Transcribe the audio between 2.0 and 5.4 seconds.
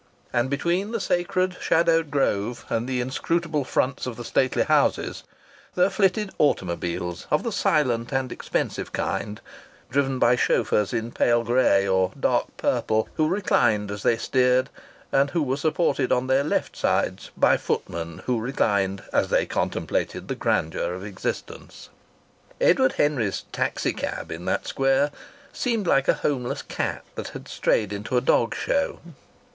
grove and the inscrutable fronts of the stately houses